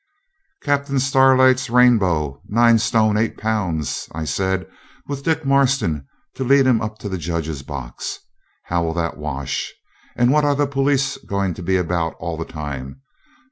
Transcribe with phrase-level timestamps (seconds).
[0.63, 3.19] 'Captain Starlight's Rainbow, 9 st.
[3.19, 4.65] 8 lb.,' I said,
[5.07, 8.17] 'with Dick Marston to lead him up to the judge's box.
[8.63, 9.71] How will that wash?
[10.15, 12.99] And what are the police going to be about all the time?